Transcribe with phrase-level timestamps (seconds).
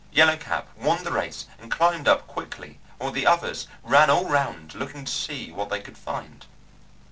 [0.11, 4.73] Yellow Cap won the race and climbed up quickly, while the others ran all round
[4.73, 6.47] looking to see what they could find.